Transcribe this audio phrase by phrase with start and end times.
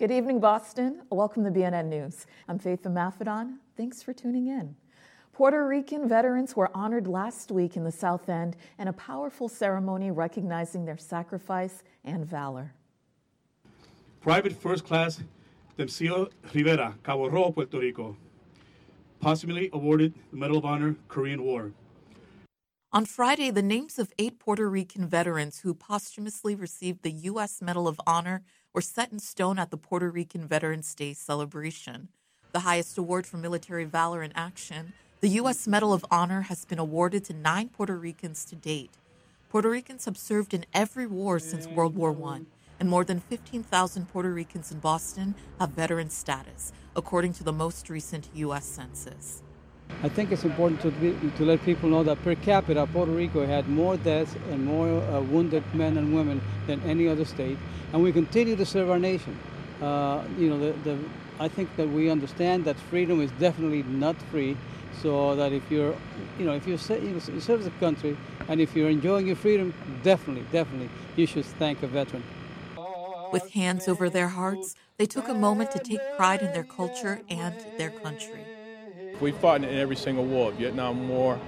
[0.00, 1.02] Good evening, Boston.
[1.10, 2.24] Welcome to BNN News.
[2.48, 3.58] I'm Faith Maffedon.
[3.76, 4.74] Thanks for tuning in.
[5.34, 10.10] Puerto Rican veterans were honored last week in the South End in a powerful ceremony
[10.10, 12.72] recognizing their sacrifice and valor.
[14.22, 15.20] Private First Class
[15.76, 18.16] Demensio Rivera, Cabo Rojo, Puerto Rico,
[19.20, 21.72] posthumously awarded the Medal of Honor Korean War.
[22.90, 27.60] On Friday, the names of eight Puerto Rican veterans who posthumously received the U.S.
[27.60, 32.08] Medal of Honor were set in stone at the Puerto Rican Veterans Day celebration.
[32.52, 35.66] The highest award for military valor in action, the U.S.
[35.66, 38.92] Medal of Honor has been awarded to nine Puerto Ricans to date.
[39.48, 42.42] Puerto Ricans have served in every war since World War I,
[42.78, 47.90] and more than 15,000 Puerto Ricans in Boston have veteran status, according to the most
[47.90, 48.64] recent U.S.
[48.64, 49.42] Census.
[50.02, 53.44] I think it's important to, be, to let people know that per capita, Puerto Rico
[53.46, 57.58] had more deaths and more uh, wounded men and women than any other state,
[57.92, 59.38] and we continue to serve our nation.
[59.82, 60.98] Uh, you know, the, the,
[61.38, 64.56] I think that we understand that freedom is definitely not free,
[65.02, 65.94] so that if you're,
[66.38, 68.16] you know, if you you serve the country,
[68.48, 72.22] and if you're enjoying your freedom, definitely, definitely, you should thank a veteran.
[73.32, 77.20] With hands over their hearts, they took a moment to take pride in their culture
[77.30, 78.49] and their country.
[79.20, 81.38] We fought in every single war, Vietnam War.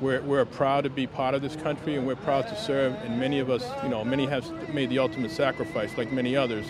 [0.00, 2.94] We're, we're proud to be part of this country and we're proud to serve.
[3.04, 6.66] And many of us, you know, many have made the ultimate sacrifice, like many others.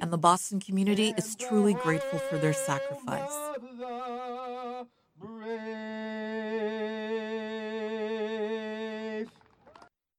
[0.00, 3.32] And the Boston community is truly grateful for their sacrifice.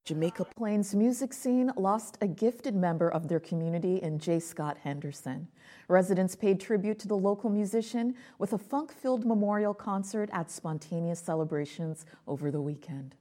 [0.06, 4.40] Jamaica Plain's music scene lost a gifted member of their community in J.
[4.40, 5.48] Scott Henderson.
[5.88, 11.20] Residents paid tribute to the local musician with a funk filled memorial concert at Spontaneous
[11.20, 13.16] Celebrations over the weekend.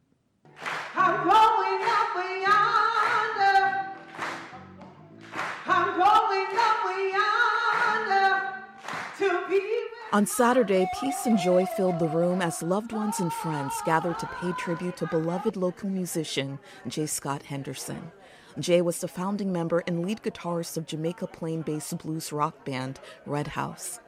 [9.19, 9.84] To be.
[10.15, 14.29] On Saturday, peace and joy filled the room as loved ones and friends gathered to
[14.41, 17.07] pay tribute to beloved local musician J.
[17.07, 18.13] Scott Henderson.
[18.61, 23.01] Jay was the founding member and lead guitarist of Jamaica Plain based blues rock band
[23.27, 23.99] Red House.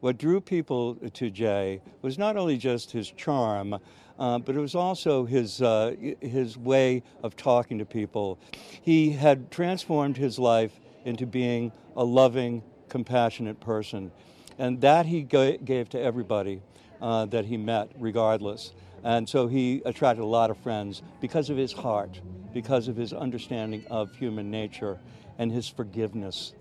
[0.00, 3.78] What drew people to Jay was not only just his charm,
[4.18, 8.38] uh, but it was also his, uh, his way of talking to people.
[8.82, 14.12] He had transformed his life into being a loving, compassionate person.
[14.58, 16.62] And that he gave to everybody
[17.00, 18.72] uh, that he met, regardless.
[19.04, 22.20] And so he attracted a lot of friends because of his heart,
[22.52, 24.98] because of his understanding of human nature,
[25.38, 26.54] and his forgiveness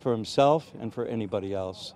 [0.00, 1.94] for himself and for anybody else.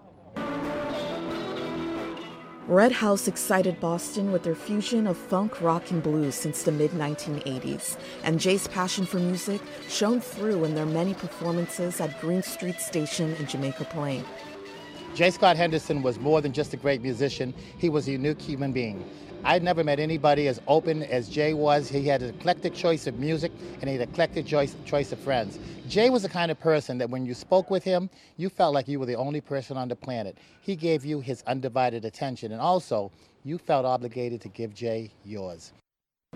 [2.66, 6.92] Red House excited Boston with their fusion of funk, rock, and blues since the mid
[6.92, 12.80] 1980s, and Jay's passion for music shone through in their many performances at Green Street
[12.80, 14.24] Station in Jamaica Plain.
[15.14, 15.30] J.
[15.30, 19.04] Scott Henderson was more than just a great musician, he was a unique human being.
[19.42, 21.88] I never met anybody as open as Jay was.
[21.88, 23.50] He had an eclectic choice of music
[23.80, 25.58] and he had an eclectic choice, choice of friends.
[25.88, 28.86] Jay was the kind of person that when you spoke with him, you felt like
[28.86, 30.36] you were the only person on the planet.
[30.60, 33.10] He gave you his undivided attention, and also
[33.42, 35.72] you felt obligated to give Jay yours.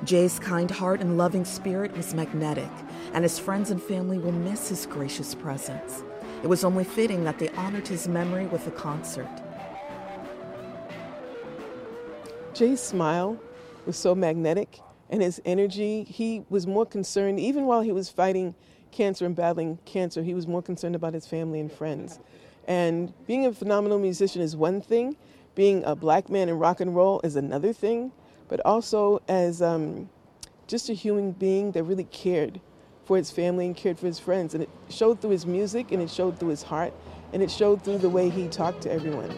[0.03, 2.71] Jay's kind heart and loving spirit was magnetic,
[3.13, 6.03] and his friends and family will miss his gracious presence.
[6.45, 9.31] It was only fitting that they honored his memory with a concert.
[12.53, 13.41] Jay's smile
[13.87, 18.55] was so magnetic, and his energy, he was more concerned, even while he was fighting
[18.91, 22.21] cancer and battling cancer, he was more concerned about his family and friends.
[22.69, 25.17] And being a phenomenal musician is one thing,
[25.55, 28.13] being a black man in rock and roll is another thing,
[28.49, 30.11] but also as um,
[30.67, 32.61] just a human being that really cared
[33.05, 34.55] for his family and cared for his friends.
[34.55, 36.93] And it showed through his music and it showed through his heart
[37.33, 39.35] and it showed through the way he talked to everyone.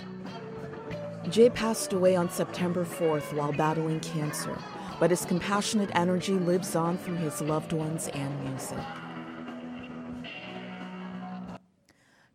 [1.30, 4.56] Jay passed away on September 4th while battling cancer,
[5.00, 8.78] but his compassionate energy lives on through his loved ones and music.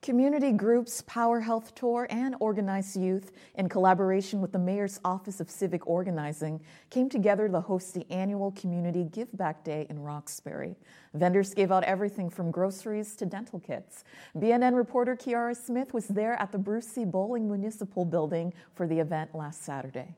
[0.01, 5.47] Community groups, Power Health Tour, and Organized Youth, in collaboration with the Mayor's Office of
[5.47, 6.59] Civic Organizing,
[6.89, 10.75] came together to host the annual Community Give Back Day in Roxbury.
[11.13, 14.03] Vendors gave out everything from groceries to dental kits.
[14.35, 17.05] BNN reporter Kiara Smith was there at the Bruce C.
[17.05, 20.15] Bolling Municipal Building for the event last Saturday.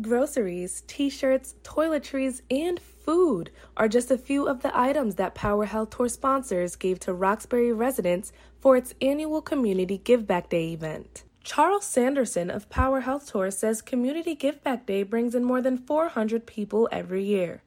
[0.00, 5.64] Groceries, t shirts, toiletries, and food are just a few of the items that Power
[5.64, 11.24] Health Tour sponsors gave to Roxbury residents for its annual Community Give Back Day event.
[11.44, 15.78] Charles Sanderson of Power Health Tour says Community Give Back Day brings in more than
[15.78, 17.62] 400 people every year.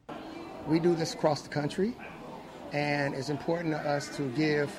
[0.68, 1.96] We do this across the country.
[2.72, 4.70] and it's important to us to give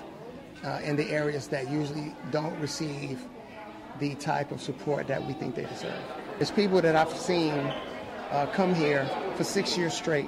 [0.64, 3.26] uh, in the areas that usually don't receive
[4.00, 6.00] the type of support that we think they deserve.
[6.42, 7.54] It's people that I've seen
[8.32, 10.28] uh, come here for six years straight,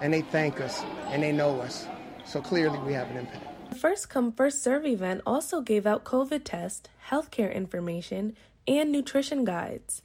[0.00, 1.88] and they thank us and they know us.
[2.24, 3.44] So clearly, we have an impact.
[3.70, 8.36] The First Come First Serve event also gave out COVID tests, healthcare information,
[8.68, 10.02] and nutrition guides.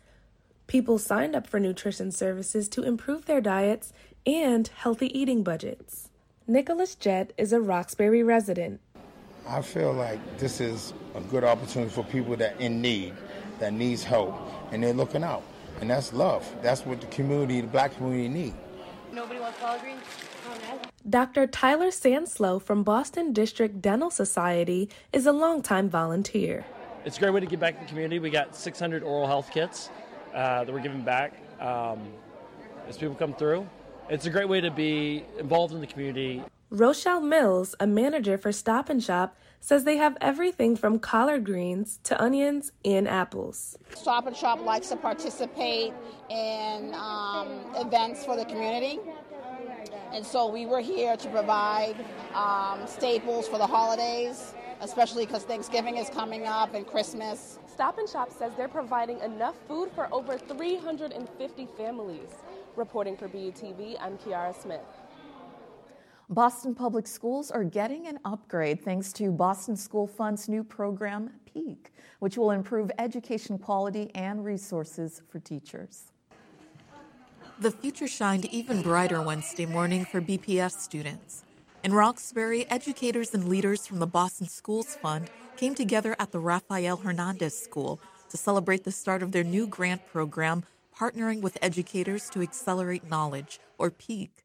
[0.66, 3.94] People signed up for nutrition services to improve their diets
[4.26, 6.10] and healthy eating budgets.
[6.48, 8.82] Nicholas Jett is a Roxbury resident.
[9.48, 13.14] I feel like this is a good opportunity for people that in need,
[13.60, 14.36] that needs help,
[14.72, 15.44] and they're looking out.
[15.82, 16.50] And that's love.
[16.62, 18.54] That's what the community, the black community need.
[19.12, 20.02] Nobody wants collard greens?
[21.10, 21.48] Dr.
[21.48, 26.66] Tyler Sanslow from Boston District Dental Society is a longtime volunteer.
[27.06, 28.20] It's a great way to give back to the community.
[28.20, 29.90] We got 600 oral health kits
[30.34, 32.00] uh, that we're giving back um,
[32.88, 33.68] as people come through.
[34.10, 36.42] It's a great way to be involved in the community.
[36.70, 41.98] Rochelle Mills, a manager for Stop and Shop, says they have everything from collard greens
[42.04, 43.78] to onions and apples.
[43.96, 45.94] Stop and Shop likes to participate
[46.30, 49.00] in um, events for the community.
[50.12, 51.96] And so we were here to provide
[52.34, 57.58] um, staples for the holidays, especially because Thanksgiving is coming up and Christmas.
[57.66, 62.30] Stop and Shop says they're providing enough food for over 350 families.
[62.76, 64.82] Reporting for BUTV, I'm Kiara Smith.
[66.30, 71.92] Boston Public Schools are getting an upgrade thanks to Boston School Fund's new program, PEAK,
[72.20, 76.14] which will improve education quality and resources for teachers.
[77.60, 81.44] The future shined even brighter Wednesday morning for BPS students.
[81.84, 86.98] In Roxbury, educators and leaders from the Boston Schools Fund came together at the Rafael
[86.98, 88.00] Hernandez School
[88.30, 90.64] to celebrate the start of their new grant program,
[90.98, 94.43] partnering with educators to accelerate knowledge, or PEAK.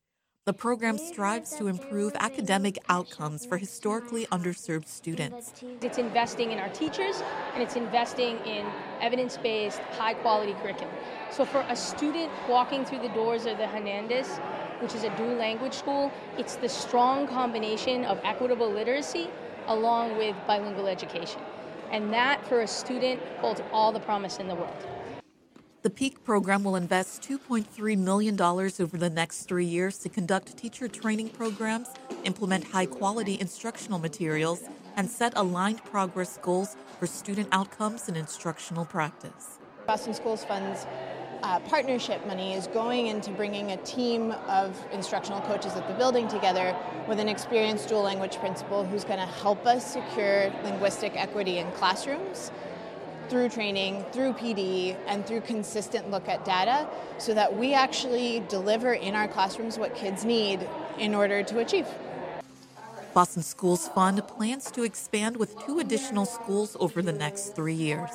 [0.48, 5.52] The program strives to improve academic outcomes for historically underserved students.
[5.82, 7.22] It's investing in our teachers
[7.52, 8.64] and it's investing in
[9.02, 10.94] evidence based, high quality curriculum.
[11.30, 14.38] So, for a student walking through the doors of the Hernandez,
[14.80, 19.28] which is a dual language school, it's the strong combination of equitable literacy
[19.66, 21.42] along with bilingual education.
[21.90, 24.97] And that, for a student, holds all the promise in the world.
[25.82, 30.88] The PEAK program will invest $2.3 million over the next three years to conduct teacher
[30.88, 31.86] training programs,
[32.25, 34.64] implement high quality instructional materials,
[34.96, 39.60] and set aligned progress goals for student outcomes and instructional practice.
[39.86, 40.84] Boston Schools Fund's
[41.44, 46.26] uh, partnership money is going into bringing a team of instructional coaches at the building
[46.26, 46.76] together
[47.06, 51.70] with an experienced dual language principal who's going to help us secure linguistic equity in
[51.72, 52.50] classrooms
[53.28, 56.88] through training, through PD, and through consistent look at data
[57.19, 60.66] so that we actually deliver in our classrooms what kids need
[60.98, 61.86] in order to achieve.
[63.14, 68.10] Boston Schools Fund plans to expand with two additional schools over the next three years.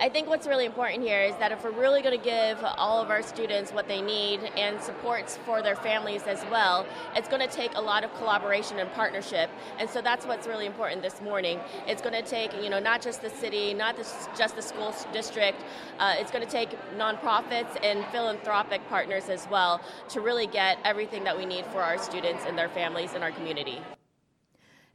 [0.00, 3.02] I think what's really important here is that if we're really going to give all
[3.02, 6.86] of our students what they need and supports for their families as well,
[7.16, 9.50] it's going to take a lot of collaboration and partnership.
[9.76, 11.58] And so that's what's really important this morning.
[11.88, 15.64] It's going to take, you know, not just the city, not just the school district.
[15.98, 19.80] Uh, it's going to take nonprofits and philanthropic partners as well
[20.10, 23.32] to really get everything that we need for our students and their families and our
[23.32, 23.80] community.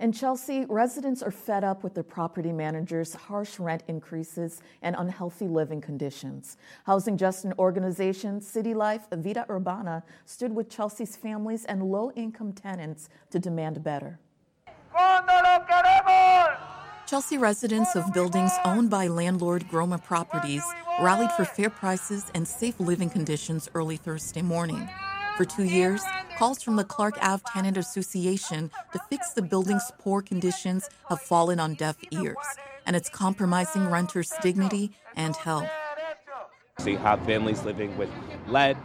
[0.03, 5.47] In Chelsea, residents are fed up with their property managers' harsh rent increases and unhealthy
[5.47, 6.57] living conditions.
[6.83, 13.07] Housing justice organization City Life Vida Urbana stood with Chelsea's families and low income tenants
[13.29, 14.19] to demand better.
[17.07, 20.63] Chelsea residents of buildings owned by landlord Groma Properties
[20.99, 24.89] rallied for fair prices and safe living conditions early Thursday morning.
[25.37, 26.03] For two years,
[26.37, 31.59] calls from the Clark Ave Tenant Association to fix the building's poor conditions have fallen
[31.59, 32.35] on deaf ears,
[32.85, 35.67] and it's compromising renters' dignity and health.
[36.85, 38.11] You have families living with
[38.47, 38.77] lead,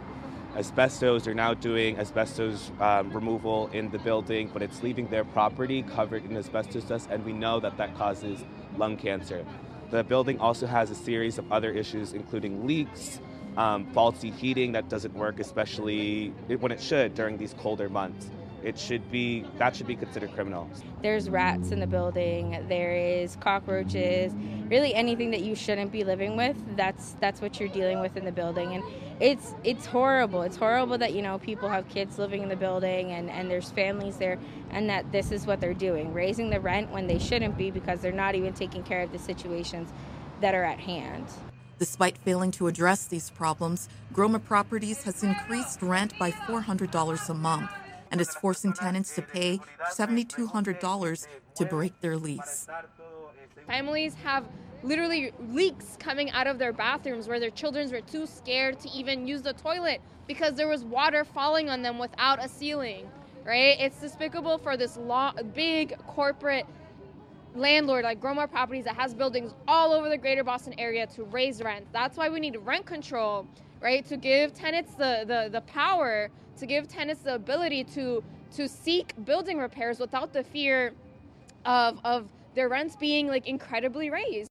[0.55, 1.25] asbestos.
[1.25, 6.25] They're now doing asbestos um, removal in the building, but it's leaving their property covered
[6.25, 8.43] in asbestos dust, and we know that that causes
[8.75, 9.45] lung cancer.
[9.91, 13.19] The building also has a series of other issues, including leaks,
[13.57, 18.29] um, faulty heating that doesn't work, especially when it should during these colder months.
[18.63, 20.69] It should be that should be considered criminal.
[21.01, 22.65] There's rats in the building.
[22.67, 24.33] There is cockroaches.
[24.67, 26.57] Really, anything that you shouldn't be living with.
[26.75, 28.83] That's that's what you're dealing with in the building, and
[29.21, 30.41] it's it's horrible.
[30.41, 33.71] It's horrible that you know people have kids living in the building and and there's
[33.71, 34.37] families there,
[34.71, 38.01] and that this is what they're doing, raising the rent when they shouldn't be because
[38.01, 39.89] they're not even taking care of the situations
[40.41, 41.27] that are at hand.
[41.79, 47.71] Despite failing to address these problems, Groma Properties has increased rent by $400 a month.
[48.11, 49.59] and is forcing tenants to pay
[49.91, 52.65] $7,200 to break their lease.
[53.67, 54.45] Families have
[54.81, 59.27] literally leaks coming out of their bathrooms where their children were too scared to even
[59.27, 63.07] use the toilet because there was water falling on them without a ceiling,
[63.45, 63.79] right?
[63.79, 66.65] It's despicable for this law, big corporate
[67.55, 71.61] landlord like Groma Properties that has buildings all over the greater Boston area to raise
[71.61, 71.85] rent.
[71.91, 73.47] That's why we need rent control,
[73.81, 74.05] right?
[74.07, 78.23] To give tenants the, the, the power, to give tenants the ability to
[78.55, 80.93] to seek building repairs without the fear
[81.65, 84.48] of of their rents being like incredibly raised.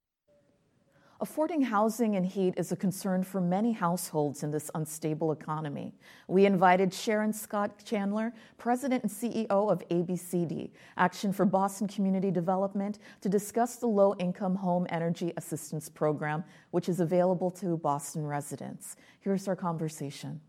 [1.20, 5.92] Affording housing and heat is a concern for many households in this unstable economy.
[6.28, 13.00] We invited Sharon Scott Chandler, President and CEO of ABCD, Action for Boston Community Development,
[13.20, 18.94] to discuss the Low Income Home Energy Assistance Program, which is available to Boston residents.
[19.18, 20.40] Here's our conversation.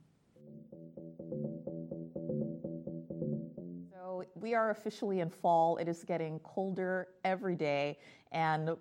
[3.92, 5.78] So, we are officially in fall.
[5.78, 7.98] It is getting colder every day,
[8.32, 8.78] and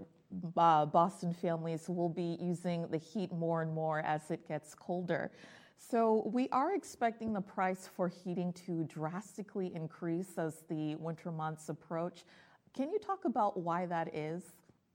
[0.56, 5.30] uh, Boston families will be using the heat more and more as it gets colder.
[5.78, 11.68] So, we are expecting the price for heating to drastically increase as the winter months
[11.68, 12.24] approach.
[12.74, 14.42] Can you talk about why that is?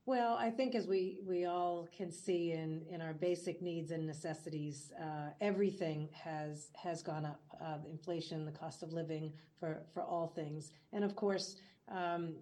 [0.06, 4.06] Well, I think as we, we all can see in, in our basic needs and
[4.06, 7.40] necessities, uh, everything has has gone up.
[7.58, 11.56] Uh, inflation, the cost of living for, for all things, and of course,
[11.88, 12.34] um,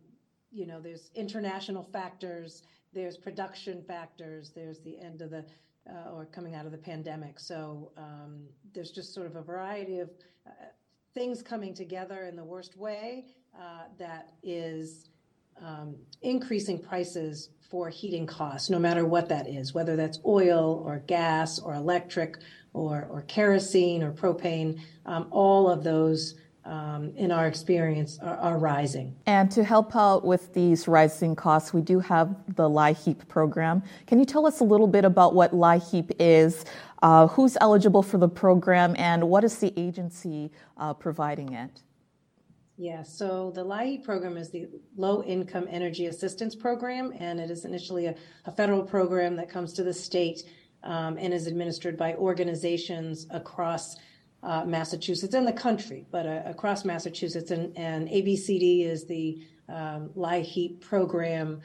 [0.51, 5.45] you know, there's international factors there's production factors, there's the end of the
[5.91, 7.41] uh, or coming out of the pandemic.
[7.41, 10.11] So um, there's just sort of a variety of
[10.47, 10.51] uh,
[11.15, 13.27] things coming together in the worst way
[13.59, 15.09] uh, that is
[15.61, 20.99] um, increasing prices for heating costs, no matter what that is, whether that's oil or
[21.07, 22.39] gas or electric
[22.75, 24.81] or, or kerosene or propane.
[25.05, 29.15] Um, all of those um, in our experience, are, are, rising.
[29.27, 33.83] And to help out with these rising costs, we do have the LIHEAP program.
[34.07, 36.65] Can you tell us a little bit about what LIHEAP is,
[37.03, 41.83] uh, who's eligible for the program, and what is the agency uh, providing it?
[42.77, 47.65] Yeah, so the LIHEAP program is the Low Income Energy Assistance Program, and it is
[47.65, 48.15] initially a,
[48.47, 50.45] a federal program that comes to the state
[50.85, 53.97] um, and is administered by organizations across
[54.43, 57.51] uh, Massachusetts and the country, but uh, across Massachusetts.
[57.51, 61.61] And, and, ABCD is the um, LIHEAP program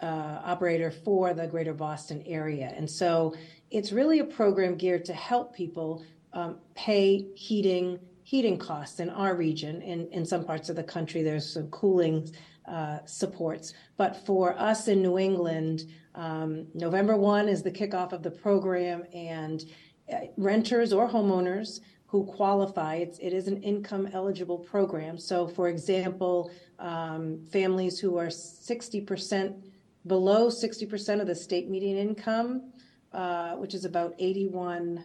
[0.00, 2.72] uh, operator for the greater Boston area.
[2.76, 3.34] And so
[3.70, 9.34] it's really a program geared to help people um, pay heating heating costs in our
[9.36, 9.82] region.
[9.82, 12.32] In, in some parts of the country, there's some cooling
[12.66, 13.74] uh, supports.
[13.98, 15.84] But for us in New England,
[16.14, 19.62] um, November 1 is the kickoff of the program, and
[20.10, 21.80] uh, renters or homeowners
[22.14, 22.94] who qualify.
[22.94, 25.18] It's, it is an income eligible program.
[25.18, 29.60] So, for example, um, families who are 60%
[30.06, 32.72] below 60% of the state median income,
[33.12, 35.04] uh, which is about 81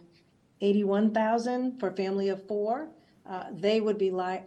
[0.60, 2.90] 81,000 for a family of four,
[3.28, 4.42] uh, they would be li-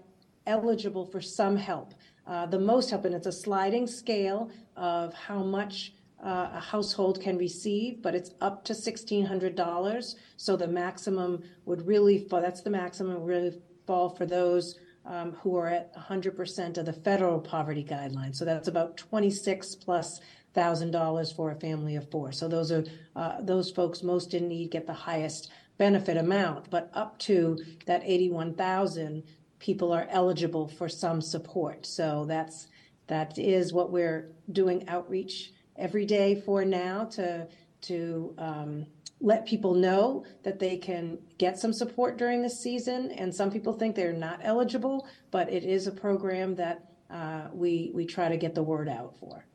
[0.48, 1.94] eligible for some help.
[2.26, 5.92] Uh, the most help, and it's a sliding scale of how much
[6.24, 10.16] uh, a household can receive, but it's up to $1,600.
[10.38, 15.58] So the maximum would really fall, that's the maximum really fall for those um, who
[15.58, 18.36] are at 100% of the federal poverty guidelines.
[18.36, 20.22] So that's about 26 plus
[20.54, 22.32] thousand dollars for a family of four.
[22.32, 26.92] So those are uh, those folks most in need get the highest benefit amount, but
[26.94, 29.24] up to that 81,000
[29.60, 31.86] people are eligible for some support.
[31.86, 32.68] So that's
[33.08, 37.48] that is what we're doing outreach every day for now to
[37.82, 38.86] to um,
[39.20, 43.12] let people know that they can get some support during this season.
[43.12, 47.92] And some people think they're not eligible, but it is a program that uh, we
[47.94, 49.46] we try to get the word out for.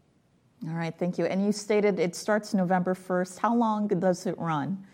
[0.66, 1.26] All right, thank you.
[1.26, 3.38] And you stated it starts November first.
[3.38, 4.84] How long does it run?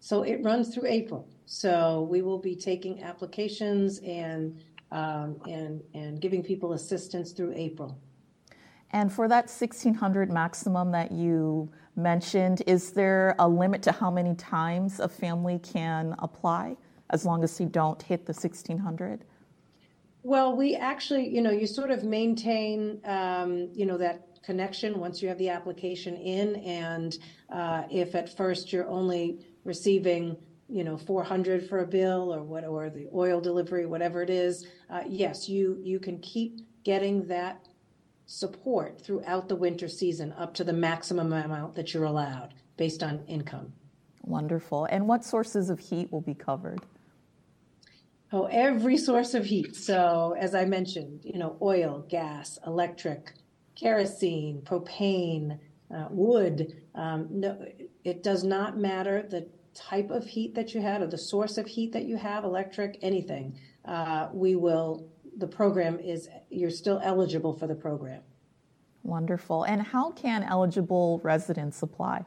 [0.00, 1.28] So it runs through April.
[1.46, 4.60] So we will be taking applications and
[4.92, 7.98] um, and and giving people assistance through April.
[8.92, 14.34] And for that 1600 maximum that you mentioned, is there a limit to how many
[14.34, 16.76] times a family can apply
[17.10, 19.24] as long as you don't hit the 1600?
[20.22, 25.22] Well, we actually, you know, you sort of maintain, um, you know, that connection once
[25.22, 26.56] you have the application in.
[26.56, 27.18] And
[27.50, 30.36] uh, if at first you're only receiving,
[30.68, 34.66] you know, 400 for a bill or what, or the oil delivery, whatever it is,
[34.90, 37.65] uh, yes, you you can keep getting that
[38.26, 43.24] support throughout the winter season up to the maximum amount that you're allowed based on
[43.26, 43.72] income.
[44.22, 44.86] Wonderful.
[44.86, 46.80] And what sources of heat will be covered?
[48.32, 49.76] Oh, every source of heat.
[49.76, 53.32] So, as I mentioned, you know, oil, gas, electric,
[53.76, 55.60] kerosene, propane,
[55.94, 56.82] uh, wood.
[56.96, 57.64] Um, no,
[58.02, 61.66] it does not matter the type of heat that you had or the source of
[61.66, 63.60] heat that you have, electric, anything.
[63.84, 65.08] Uh, we will.
[65.36, 68.22] The program is you're still eligible for the program.
[69.02, 69.64] Wonderful.
[69.64, 72.24] And how can eligible residents apply?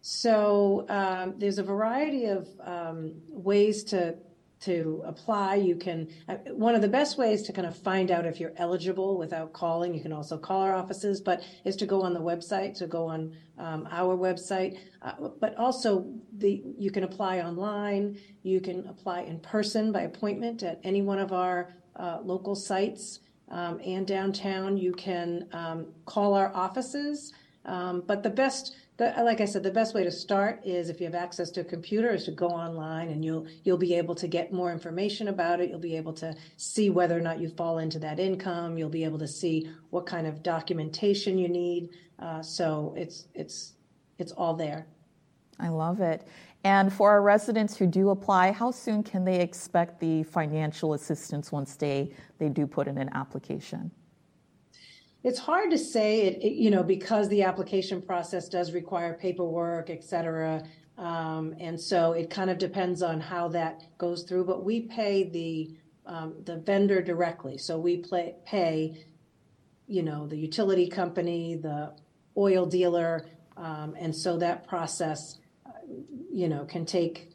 [0.00, 4.16] So um, there's a variety of um, ways to
[4.60, 5.56] to apply.
[5.56, 8.52] You can uh, one of the best ways to kind of find out if you're
[8.56, 9.94] eligible without calling.
[9.94, 12.76] You can also call our offices, but is to go on the website.
[12.78, 16.06] To go on um, our website, uh, but also
[16.38, 18.18] the you can apply online.
[18.42, 23.20] You can apply in person by appointment at any one of our uh, local sites
[23.50, 24.76] um, and downtown.
[24.76, 27.32] You can um, call our offices.
[27.66, 31.00] Um, but the best the, like I said, the best way to start is if
[31.00, 34.14] you have access to a computer is to go online and you'll you'll be able
[34.16, 35.70] to get more information about it.
[35.70, 38.76] You'll be able to see whether or not you fall into that income.
[38.76, 41.88] You'll be able to see what kind of documentation you need.
[42.18, 43.72] Uh, so it's it's
[44.18, 44.86] it's all there.
[45.58, 46.28] I love it.
[46.62, 51.50] And for our residents who do apply, how soon can they expect the financial assistance
[51.50, 53.90] once they, they do put in an application?
[55.22, 59.90] It's hard to say it, it, you know, because the application process does require paperwork,
[59.90, 60.64] et cetera.
[60.96, 64.44] Um, and so it kind of depends on how that goes through.
[64.44, 69.04] But we pay the um, the vendor directly, so we play, pay,
[69.86, 71.94] you know, the utility company, the
[72.36, 75.70] oil dealer, um, and so that process, uh,
[76.32, 77.29] you know, can take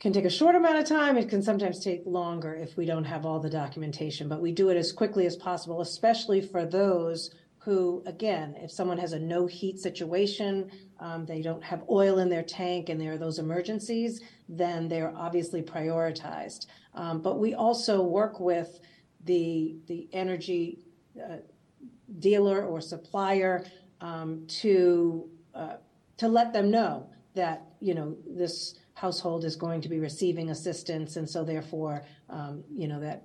[0.00, 1.18] can take a short amount of time.
[1.18, 4.70] It can sometimes take longer if we don't have all the documentation, but we do
[4.70, 9.46] it as quickly as possible, especially for those who, again, if someone has a no
[9.46, 14.22] heat situation, um, they don't have oil in their tank, and there are those emergencies,
[14.48, 16.66] then they're obviously prioritized.
[16.94, 18.80] Um, but we also work with
[19.26, 20.78] the the energy
[21.22, 21.36] uh,
[22.18, 23.66] dealer or supplier
[24.00, 25.76] um, to uh,
[26.16, 31.16] to let them know that you know this household is going to be receiving assistance,
[31.16, 33.24] and so therefore, um, you know that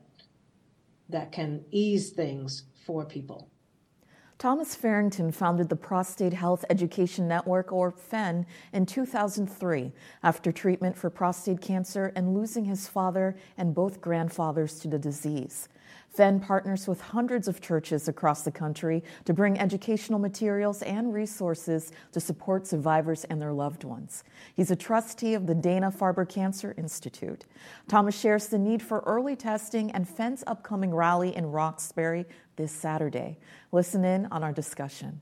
[1.10, 3.50] that can ease things for people.
[4.38, 9.92] Thomas Farrington founded the Prostate Health Education Network, or PHEN, in 2003
[10.24, 15.68] after treatment for prostate cancer and losing his father and both grandfathers to the disease.
[16.16, 21.92] PHEN partners with hundreds of churches across the country to bring educational materials and resources
[22.14, 24.24] to support survivors and their loved ones.
[24.56, 27.46] He's a trustee of the Dana Farber Cancer Institute.
[27.88, 33.38] Thomas shares the need for early testing and PHEN's upcoming rally in Roxbury this Saturday.
[33.72, 35.22] Listen in on our discussion.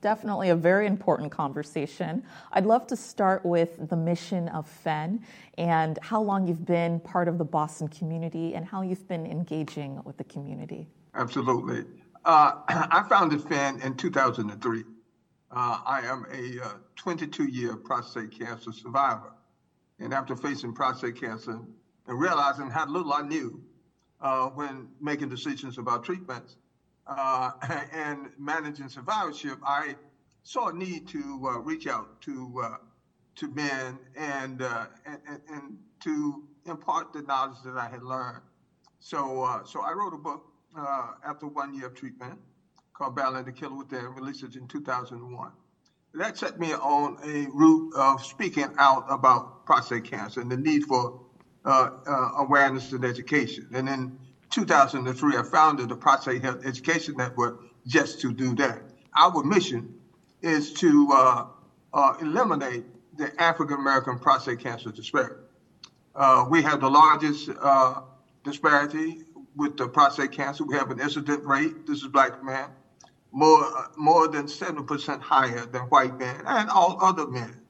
[0.00, 2.22] Definitely a very important conversation.
[2.52, 5.22] I'd love to start with the mission of PHEN
[5.58, 10.00] and how long you've been part of the Boston community and how you've been engaging
[10.04, 10.88] with the community.
[11.14, 11.84] Absolutely.
[12.24, 14.84] Uh, I founded PHEN in 2003.
[15.52, 16.60] Uh, I am a
[16.96, 19.32] 22 uh, prostate cancer survivor.
[19.98, 21.60] And after facing prostate cancer
[22.06, 23.62] and realizing how little I knew
[24.20, 26.56] uh, when making decisions about treatments,
[27.10, 27.52] uh,
[27.92, 29.96] and managing survivorship, I
[30.44, 32.76] saw a need to uh, reach out to uh,
[33.36, 35.40] to men and, uh, and, and,
[36.02, 38.42] to impart the knowledge that I had learned.
[39.00, 40.42] So uh, so I wrote a book
[40.78, 42.40] uh, after one year of treatment
[42.94, 45.52] called Battling the Killer Within, released it in 2001.
[46.14, 50.84] That set me on a route of speaking out about prostate cancer and the need
[50.84, 51.12] for
[52.38, 53.66] awareness and education.
[53.74, 54.12] And then
[54.50, 58.82] 2003, I founded the Prostate Health Education Network just to do that.
[59.16, 59.94] Our mission
[60.42, 61.46] is to uh,
[61.92, 62.84] uh, eliminate
[63.16, 65.42] the African American prostate cancer disparity.
[66.14, 68.00] Uh, we have the largest uh,
[68.44, 69.22] disparity
[69.56, 70.64] with the prostate cancer.
[70.64, 72.68] We have an incident rate, this is black men,
[73.32, 77.60] more, uh, more than 7% higher than white men and all other men.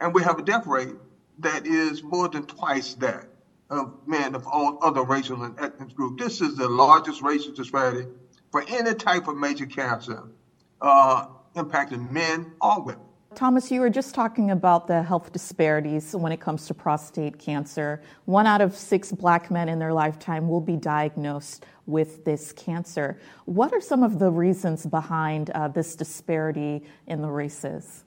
[0.00, 0.94] And we have a death rate
[1.38, 3.26] that is more than twice that
[3.70, 6.22] of men of all other racial and ethnic groups.
[6.22, 8.08] This is the largest racial disparity
[8.50, 10.24] for any type of major cancer
[10.80, 13.00] uh, impacting men or women.
[13.36, 18.02] Thomas, you were just talking about the health disparities when it comes to prostate cancer.
[18.24, 23.20] One out of six black men in their lifetime will be diagnosed with this cancer.
[23.44, 28.04] What are some of the reasons behind uh, this disparity in the races?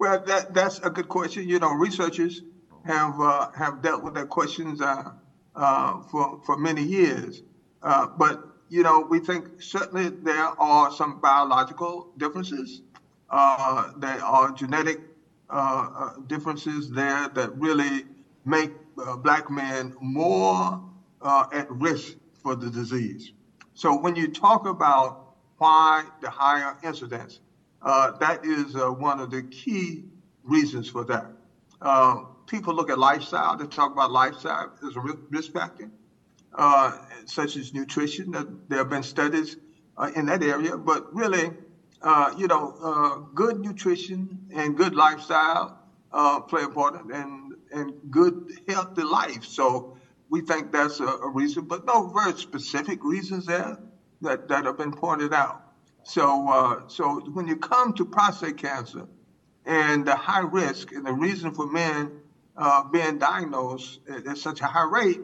[0.00, 1.48] Well, that, that's a good question.
[1.48, 2.42] You know, researchers
[2.84, 5.12] have uh, have dealt with that questions uh,
[5.56, 7.42] uh, for for many years.
[7.82, 8.38] But
[8.68, 12.82] you know, we think certainly there are some biological differences.
[13.30, 14.98] Uh, there are genetic
[15.50, 18.04] uh, differences there that really
[18.44, 20.80] make uh, black men more
[21.52, 23.32] at risk for the disease.
[23.74, 25.16] So when you talk about
[25.58, 27.40] why the higher incidence,
[27.82, 30.04] that is one of the key
[30.44, 31.26] reasons for that.
[32.50, 35.90] Uh, people look at lifestyle, they talk about lifestyle as a risk factor,
[36.54, 36.92] uh,
[37.26, 38.32] such as nutrition.
[38.68, 39.56] There have been studies
[40.14, 41.50] in that area, but really,
[42.36, 45.72] you know, good nutrition and good lifestyle
[46.48, 48.34] play important, and and good
[48.68, 49.44] healthy life.
[49.44, 49.86] So
[50.28, 53.76] we think that's a, a, reason, but no very specific reasons there
[54.22, 55.60] that, that have been pointed out.
[56.04, 59.06] So, uh, so when you come to prostate cancer
[59.66, 62.12] and the high risk and the reason for men
[62.56, 65.20] uh, being diagnosed at, at, such a high rate,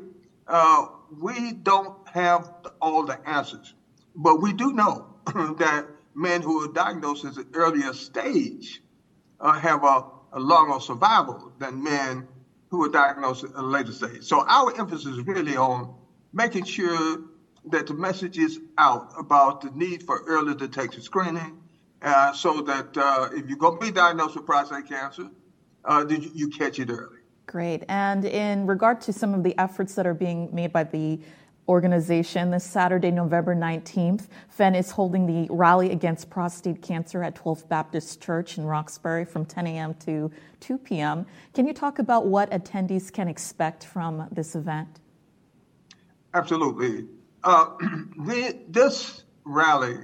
[0.47, 0.87] uh,
[1.21, 3.75] we don't have all the answers.
[4.15, 8.83] But we do know that men who are diagnosed at an earlier stage
[9.41, 12.27] uh, have a, a longer survival than men
[12.71, 14.23] who are diagnosed at a later stage.
[14.23, 15.95] So our emphasis is really on
[16.33, 17.19] making sure
[17.71, 21.61] that the message is out about the need for early detection screening
[22.03, 25.29] uh, so that uh, if you're going to be diagnosed with prostate cancer,
[25.85, 27.16] uh, you, you catch it early.
[27.47, 27.85] Great.
[27.89, 31.21] And in regard to some of the efforts that are being made by the
[31.69, 32.51] organization.
[32.51, 38.21] This Saturday, November 19th, PHEN is holding the Rally Against Prostate Cancer at 12th Baptist
[38.21, 39.95] Church in Roxbury from 10 a.m.
[39.95, 40.31] to
[40.61, 41.27] 2 p.m.
[41.55, 45.01] Can you talk about what attendees can expect from this event?
[46.35, 47.09] Absolutely.
[47.43, 49.99] Uh, the, this rally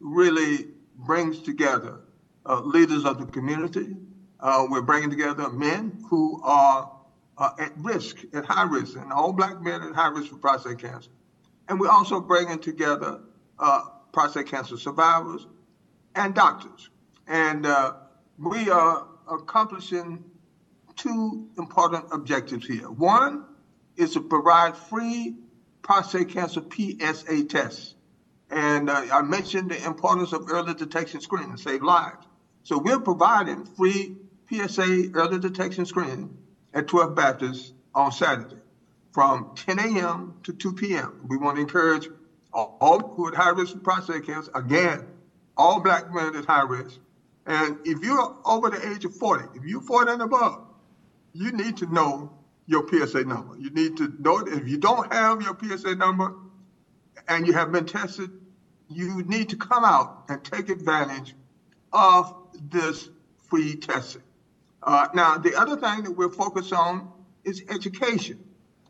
[0.00, 2.00] really brings together
[2.46, 3.96] uh, leaders of the community.
[4.40, 6.90] Uh, we're bringing together men who are
[7.38, 10.78] uh, at risk, at high risk, and all black men at high risk for prostate
[10.78, 11.10] cancer.
[11.68, 13.20] And we're also bringing together
[13.58, 13.80] uh,
[14.12, 15.46] prostate cancer survivors
[16.14, 16.90] and doctors.
[17.26, 17.92] And uh,
[18.38, 20.24] we are accomplishing
[20.96, 22.90] two important objectives here.
[22.90, 23.44] One
[23.96, 25.34] is to provide free
[25.82, 27.94] prostate cancer PSA tests.
[28.50, 32.26] And uh, I mentioned the importance of early detection screening to save lives.
[32.62, 34.16] So we're providing free
[34.50, 36.30] PSA early detection screening
[36.74, 38.58] at 12 Baptist on Saturday
[39.12, 40.34] from 10 a.m.
[40.44, 41.12] to 2 p.m.
[41.28, 42.10] We want to encourage
[42.52, 45.06] all who are at high risk of prostate cancer, again,
[45.56, 46.98] all black men at high risk.
[47.46, 50.58] And if you're over the age of 40, if you're 40 and above,
[51.34, 52.30] you need to know
[52.66, 53.54] your PSA number.
[53.58, 54.48] You need to know it.
[54.48, 56.34] If you don't have your PSA number
[57.28, 58.30] and you have been tested,
[58.88, 61.34] you need to come out and take advantage
[61.92, 63.10] of this
[63.48, 64.22] free testing.
[64.88, 67.04] Uh, now, the other thing that we're focused on
[67.44, 68.38] is education.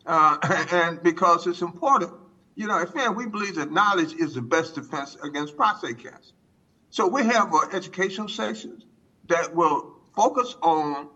[0.07, 0.39] Uh,
[0.73, 2.13] and because it's important,
[2.57, 6.35] you know, again, we believe that knowledge is the best defense against prostate cancer.
[6.91, 8.87] So we have uh, educational sessions
[9.29, 11.09] that will focus on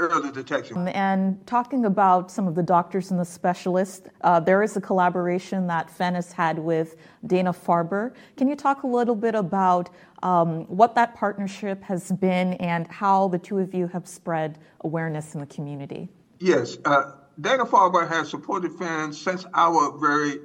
[0.00, 0.78] early detection.
[0.78, 4.80] Um, and talking about some of the doctors and the specialists, uh, there is a
[4.80, 8.14] collaboration that PHEN has had with Dana Farber.
[8.36, 9.90] Can you talk a little bit about
[10.22, 15.34] um, what that partnership has been and how the two of you have spread awareness
[15.34, 16.08] in the community?
[16.38, 16.78] Yes.
[16.84, 20.38] Uh, Dana Farber has supported PHEN since our very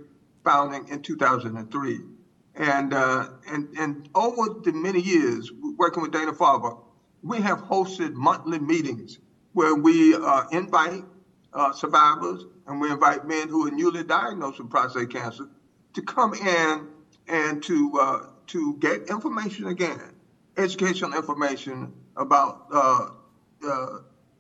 [0.44, 2.00] founding in 2003.
[2.58, 6.80] And, uh, and, and over the many years working with Dana Farber,
[7.22, 9.20] we have hosted monthly meetings
[9.56, 11.04] where we uh, invite
[11.54, 15.48] uh, survivors and we invite men who are newly diagnosed with prostate cancer
[15.94, 16.88] to come in
[17.30, 20.14] and to uh, to get information again,
[20.58, 23.08] educational information about uh,
[23.66, 23.88] uh,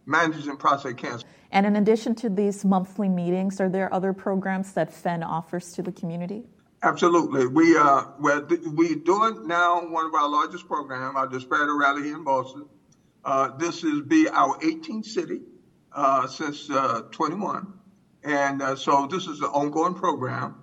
[0.06, 1.25] managing prostate cancer.
[1.51, 5.82] And in addition to these monthly meetings, are there other programs that PHEN offers to
[5.82, 6.43] the community?
[6.84, 7.47] Absolutely.
[7.47, 12.17] We uh, we're, we're doing now one of our largest programs, our Disparity Rally here
[12.17, 12.67] in Boston.
[13.25, 15.41] Uh, this is be our 18th city
[15.91, 17.73] uh, since uh, 21.
[18.23, 20.55] And uh, so this is an ongoing program.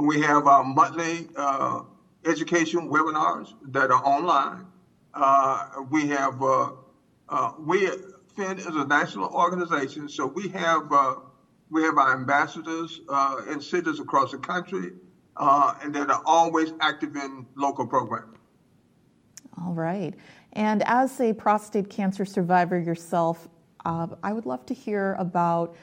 [0.00, 1.82] We have our monthly uh,
[2.24, 4.66] education webinars that are online.
[5.90, 6.40] we have,
[7.58, 7.90] we,
[8.36, 10.90] PHEN is a national organization, so we have,
[11.70, 13.00] we have our ambassadors
[13.50, 14.92] in cities across the country
[15.38, 18.36] and that are always active in local programs.
[19.62, 20.14] All right.
[20.56, 23.46] And as a prostate cancer survivor yourself,
[23.84, 25.76] uh, I would love to hear about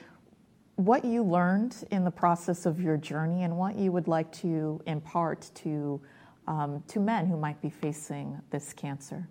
[0.77, 4.81] what you learned in the process of your journey and what you would like to
[4.87, 6.01] impart to,
[6.47, 9.29] um, to men who might be facing this cancer.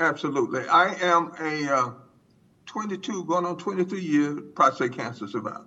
[0.00, 0.66] Absolutely.
[0.66, 1.90] I am a uh,
[2.66, 5.64] 22, going on 23 year prostate cancer survivor.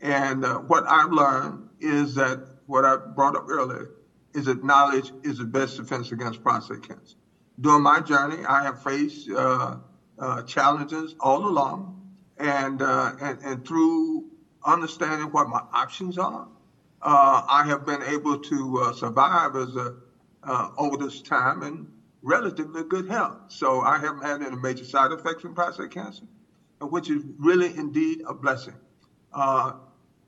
[0.00, 3.92] And uh, what I've learned is that what I brought up earlier
[4.34, 7.14] is that knowledge is the best defense against prostate cancer
[7.60, 9.76] during my journey, I have faced uh,
[10.18, 11.94] uh, challenges all along,
[12.38, 14.24] and, uh, and and through
[14.64, 16.48] understanding what my options are,
[17.02, 19.94] uh, I have been able to uh, survive as a
[20.78, 21.88] over this time in
[22.22, 23.38] relatively good health.
[23.48, 26.24] So I haven't had any major side effects from prostate cancer,
[26.80, 28.76] which is really indeed a blessing.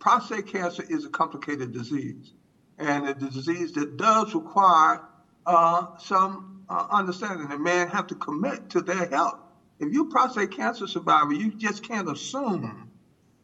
[0.00, 2.34] Prostate cancer is a complicated disease,
[2.78, 5.00] and a disease that does require
[5.98, 7.48] some uh, understanding.
[7.48, 9.38] The men have to commit to their health.
[9.80, 12.76] If you're prostate cancer survivor, you just can't assume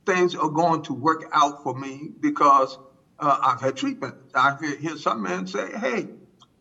[0.07, 2.79] things are going to work out for me because
[3.19, 4.17] uh, I've had treatment.
[4.35, 6.09] I hear some men say, "Hey,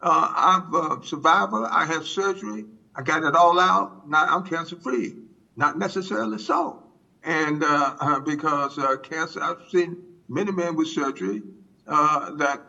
[0.02, 1.68] uh, I'm a survivor.
[1.72, 2.68] I had surgery.
[2.96, 3.92] I got it all out.
[4.06, 5.16] Now I'm cancer free."
[5.56, 6.78] Not necessarily so,
[7.24, 9.98] and uh, uh because uh, cancer, I've seen
[10.30, 11.44] many men with surgery
[11.88, 12.62] uh, that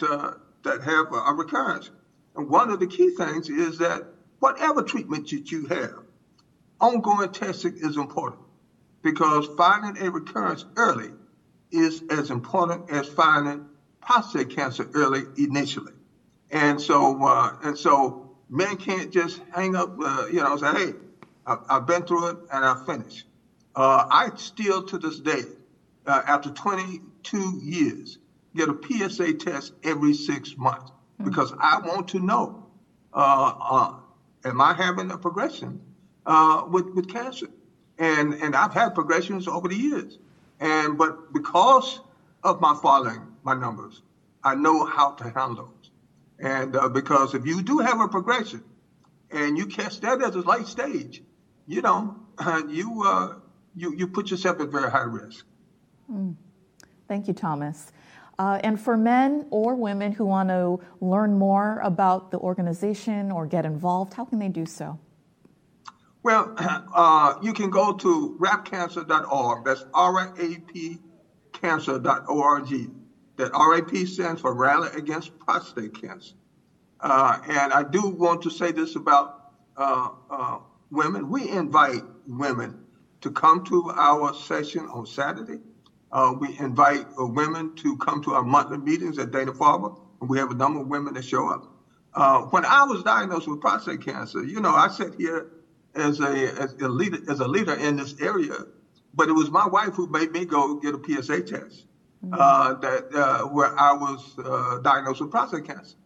[0.64, 1.90] that have a recurrence.
[2.36, 4.02] And one of the key things is that
[4.40, 5.92] whatever treatment that you have,
[6.80, 8.40] ongoing testing is important
[9.02, 11.12] because finding a recurrence early
[11.72, 13.62] is as important as finding
[14.02, 15.92] prostate cancer early initially.
[16.50, 18.16] And so, uh, and so
[18.50, 20.94] men can't just hang up, uh, you know, say, hey,
[21.46, 23.26] I, have been through it and I finished.
[23.76, 25.44] Uh, I still to this day,
[26.06, 28.18] uh, after 22 years,
[28.56, 31.24] get a PSA test every six months mm-hmm.
[31.24, 32.66] because I want to know,
[33.12, 33.94] uh, uh,
[34.44, 35.80] am I having a progression
[36.68, 37.48] with, with cancer?
[37.98, 40.18] And, and I've had progressions over the years.
[40.60, 42.00] And, but because
[42.42, 44.02] of my following, my numbers,
[44.42, 45.90] I know how to handle those.
[46.38, 48.62] And uh, because if you do have a progression
[49.30, 51.22] and you catch that as a late stage,
[51.66, 52.16] you know,
[52.68, 53.34] you, uh,
[53.74, 55.46] you, you put yourself at very high risk.
[56.12, 56.34] Mm.
[57.08, 57.92] Thank you, Thomas.
[58.38, 63.46] Uh, and for men or women who want to learn more about the organization or
[63.46, 64.98] get involved, how can they do so?
[66.22, 66.54] Well,
[66.94, 69.64] uh, you can go to rapcancer.org.
[69.64, 70.98] That's R-A-P
[71.52, 72.90] cancer.org.
[73.36, 76.34] That RAP stands for Rally Against Prostate Cancer.
[77.00, 79.40] Uh, and I do want to say this about
[79.76, 80.58] uh, uh,
[80.90, 81.28] women.
[81.28, 82.78] We invite women
[83.22, 85.60] to come to our session on Saturday.
[86.14, 89.98] Uh, we invite uh, women to come to our monthly meetings at Dana Farber.
[90.20, 91.66] And we have a number of women that show up.
[92.14, 95.48] Uh, when I was diagnosed with prostate cancer, you know, I sat here
[95.96, 98.54] as a as a leader as a leader in this area,
[99.12, 101.86] but it was my wife who made me go get a PSA test
[102.24, 102.34] mm-hmm.
[102.38, 105.96] uh, that uh, where I was uh, diagnosed with prostate cancer.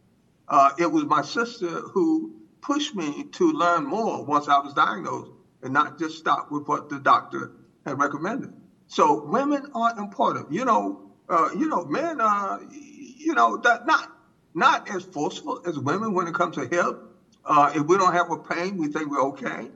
[0.47, 5.31] Uh, it was my sister who pushed me to learn more once I was diagnosed
[5.61, 7.51] and not just stop with what the doctor
[7.85, 8.51] had recommended.
[8.89, 10.51] So women are important.
[10.51, 10.97] You know,
[11.29, 14.09] uh, you know, men are, you know, not
[14.55, 16.97] not as forceful as women when it comes to health.
[17.45, 19.71] Uh, if we don't have a pain, we think we're okay.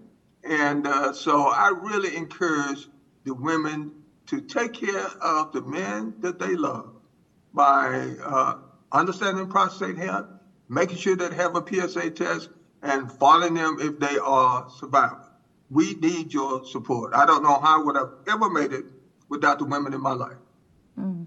[0.45, 2.89] And uh, so I really encourage
[3.25, 3.91] the women
[4.27, 6.93] to take care of the men that they love
[7.53, 8.55] by uh,
[8.93, 10.27] understanding prostate health,
[10.69, 12.49] making sure that they have a PSA test,
[12.83, 15.29] and following them if they are survivors.
[15.69, 17.13] We need your support.
[17.15, 18.85] I don't know how I would have ever made it
[19.33, 20.37] without the women in my life.
[20.97, 21.25] Mm.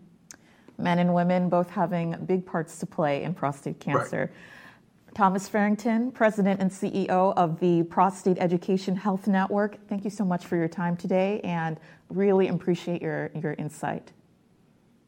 [0.79, 4.31] Men and women both having big parts to play in prostate cancer.
[4.33, 5.15] Right.
[5.15, 10.45] Thomas Farrington, President and CEO of the Prostate Education Health Network, thank you so much
[10.45, 14.13] for your time today and really appreciate your, your insight.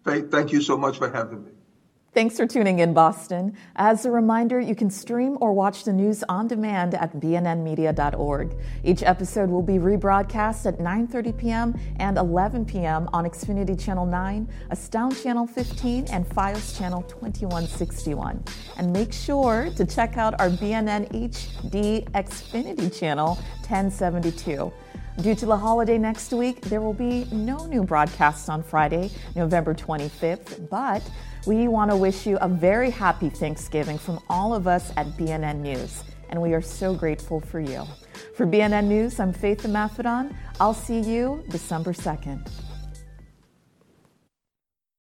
[0.04, 1.50] Thank, thank you so much for having me.
[2.18, 3.56] Thanks for tuning in, Boston.
[3.76, 8.56] As a reminder, you can stream or watch the news on demand at bnnmedia.org.
[8.82, 11.80] Each episode will be rebroadcast at 9:30 p.m.
[12.00, 13.08] and 11 p.m.
[13.12, 18.42] on Xfinity Channel 9, Astound Channel 15, and FiOS Channel 2161.
[18.78, 23.36] And make sure to check out our BNN HD Xfinity Channel
[23.68, 24.72] 1072.
[25.22, 29.74] Due to the holiday next week, there will be no new broadcasts on Friday, November
[29.74, 31.02] 25th, but
[31.44, 35.56] we want to wish you a very happy Thanksgiving from all of us at BNN
[35.56, 37.84] News, and we are so grateful for you.
[38.36, 40.36] For BNN News, I'm Faith Maffedon.
[40.60, 42.48] I'll see you December 2nd.